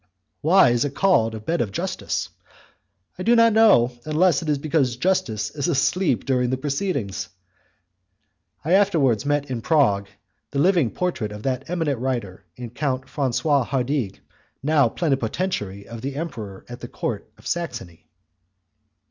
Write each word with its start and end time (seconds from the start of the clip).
"Why 0.41 0.69
is 0.71 0.83
it 0.83 0.95
called 0.95 1.35
a 1.35 1.39
bed 1.39 1.61
of 1.61 1.71
justice?" 1.71 2.29
"I 3.19 3.21
do 3.21 3.35
not 3.35 3.53
know, 3.53 3.91
unless 4.03 4.41
it 4.41 4.49
is 4.49 4.57
because 4.57 4.95
justice 4.97 5.51
is 5.51 5.67
asleep 5.67 6.25
during 6.25 6.49
the 6.49 6.57
proceedings." 6.57 7.29
I 8.65 8.71
afterwards 8.71 9.27
met 9.27 9.51
in 9.51 9.61
Prague 9.61 10.07
the 10.49 10.57
living 10.57 10.89
portrait 10.89 11.31
of 11.31 11.43
that 11.43 11.69
eminent 11.69 11.99
writer 11.99 12.43
in 12.55 12.71
Count 12.71 13.07
Francois 13.07 13.63
Hardig, 13.65 14.21
now 14.63 14.89
plenipotentiary 14.89 15.87
of 15.87 16.01
the 16.01 16.15
emperor 16.15 16.65
at 16.67 16.79
the 16.79 16.87
court 16.87 17.31
of 17.37 17.45
Saxony. 17.45 18.07